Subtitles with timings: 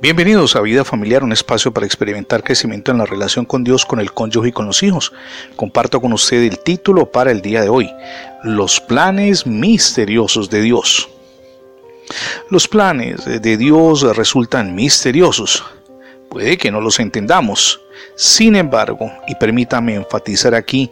[0.00, 4.00] Bienvenidos a Vida Familiar, un espacio para experimentar crecimiento en la relación con Dios, con
[4.00, 5.12] el cónyuge y con los hijos.
[5.56, 7.90] Comparto con usted el título para el día de hoy,
[8.42, 11.08] Los planes misteriosos de Dios.
[12.50, 15.64] Los planes de Dios resultan misteriosos.
[16.28, 17.80] Puede que no los entendamos.
[18.16, 20.90] Sin embargo, y permítame enfatizar aquí,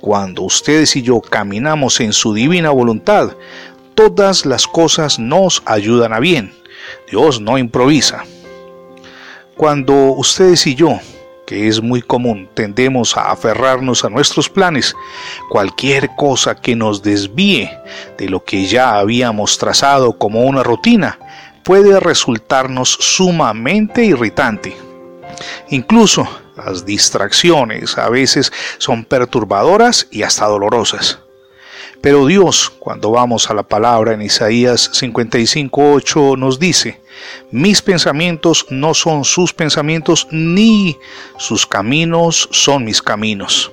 [0.00, 3.32] cuando ustedes y yo caminamos en su divina voluntad,
[3.94, 6.59] todas las cosas nos ayudan a bien.
[7.10, 8.24] Dios no improvisa.
[9.56, 10.98] Cuando ustedes y yo,
[11.46, 14.94] que es muy común, tendemos a aferrarnos a nuestros planes,
[15.48, 17.70] cualquier cosa que nos desvíe
[18.16, 21.18] de lo que ya habíamos trazado como una rutina
[21.64, 24.76] puede resultarnos sumamente irritante.
[25.70, 31.18] Incluso las distracciones a veces son perturbadoras y hasta dolorosas.
[32.00, 37.00] Pero Dios, cuando vamos a la palabra en Isaías 55.8, nos dice,
[37.50, 40.96] mis pensamientos no son sus pensamientos, ni
[41.36, 43.70] sus caminos son mis caminos.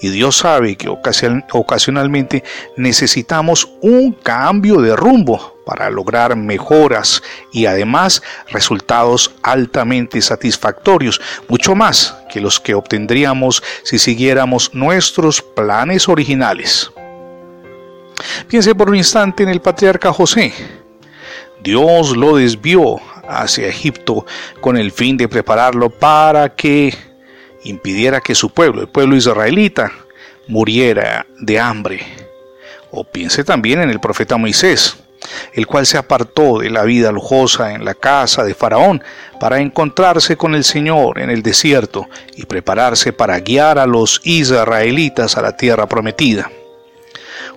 [0.00, 2.42] Y Dios sabe que ocasionalmente
[2.76, 12.16] necesitamos un cambio de rumbo para lograr mejoras y además resultados altamente satisfactorios, mucho más
[12.30, 16.90] que los que obtendríamos si siguiéramos nuestros planes originales.
[18.48, 20.52] Piense por un instante en el patriarca José.
[21.62, 24.24] Dios lo desvió hacia Egipto
[24.60, 26.94] con el fin de prepararlo para que
[27.64, 29.90] impidiera que su pueblo, el pueblo israelita,
[30.46, 32.00] muriera de hambre.
[32.90, 34.96] O piense también en el profeta Moisés,
[35.54, 39.02] el cual se apartó de la vida lujosa en la casa de Faraón
[39.40, 45.36] para encontrarse con el Señor en el desierto y prepararse para guiar a los israelitas
[45.36, 46.50] a la tierra prometida.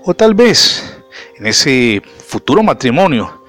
[0.03, 0.97] O tal vez
[1.37, 3.43] en ese futuro matrimonio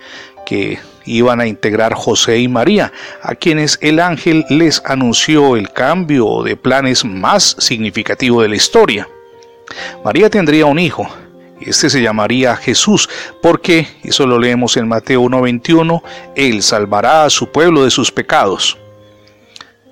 [0.46, 6.42] que iban a integrar José y María, a quienes el ángel les anunció el cambio
[6.42, 9.08] de planes más significativo de la historia.
[10.04, 11.08] María tendría un hijo,
[11.60, 13.08] este se llamaría Jesús,
[13.40, 16.02] porque, eso lo leemos en Mateo 1.21,
[16.34, 18.76] Él salvará a su pueblo de sus pecados.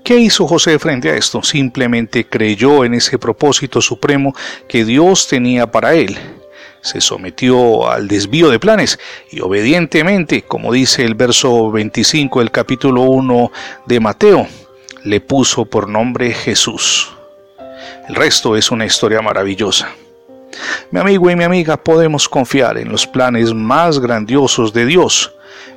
[0.04, 1.42] ¿Qué hizo José frente a esto?
[1.42, 4.34] Simplemente creyó en ese propósito supremo
[4.66, 6.18] que Dios tenía para él
[6.80, 8.98] se sometió al desvío de planes
[9.30, 13.52] y obedientemente, como dice el verso 25 del capítulo 1
[13.86, 14.46] de Mateo,
[15.04, 17.12] le puso por nombre Jesús.
[18.08, 19.90] El resto es una historia maravillosa.
[20.90, 25.32] Mi amigo y mi amiga, podemos confiar en los planes más grandiosos de Dios,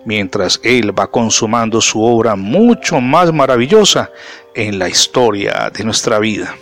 [0.05, 4.11] mientras Él va consumando su obra mucho más maravillosa
[4.55, 6.55] en la historia de nuestra vida.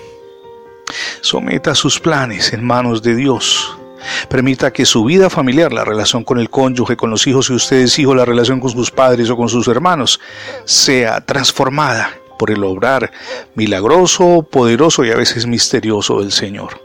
[1.21, 3.77] Someta sus planes en manos de Dios
[4.29, 7.97] Permita que su vida familiar, la relación con el cónyuge, con los hijos y ustedes
[7.99, 10.19] hijos, la relación con sus padres o con sus hermanos,
[10.65, 13.11] sea transformada por el obrar
[13.55, 16.81] milagroso, poderoso y a veces misterioso del Señor.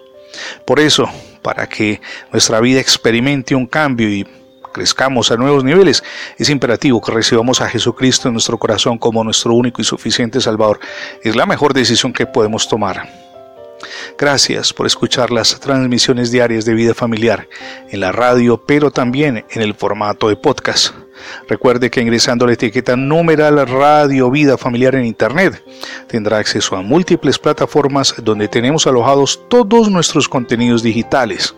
[0.67, 1.09] Por eso,
[1.43, 2.01] para que
[2.33, 4.27] nuestra vida experimente un cambio y
[4.73, 6.03] crezcamos a nuevos niveles,
[6.37, 10.81] es imperativo que recibamos a Jesucristo en nuestro corazón como nuestro único y suficiente Salvador.
[11.23, 13.34] Es la mejor decisión que podemos tomar.
[14.17, 17.49] Gracias por escuchar las transmisiones diarias de vida familiar
[17.91, 20.95] en la radio, pero también en el formato de podcast.
[21.49, 25.63] Recuerde que ingresando la etiqueta numeral Radio Vida Familiar en Internet
[26.07, 31.55] tendrá acceso a múltiples plataformas donde tenemos alojados todos nuestros contenidos digitales.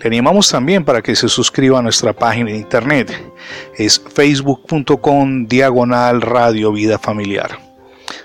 [0.00, 3.12] Le animamos también para que se suscriba a nuestra página en Internet.
[3.76, 7.69] Es facebook.com diagonal Radio Vida Familiar.